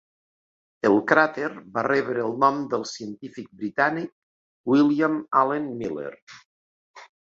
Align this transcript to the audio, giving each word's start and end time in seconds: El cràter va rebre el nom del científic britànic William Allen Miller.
El 0.89 0.95
cràter 1.11 1.49
va 1.75 1.83
rebre 1.89 2.25
el 2.29 2.33
nom 2.45 2.59
del 2.73 2.87
científic 2.95 3.55
britànic 3.63 4.19
William 4.75 5.25
Allen 5.47 5.73
Miller. 5.81 6.13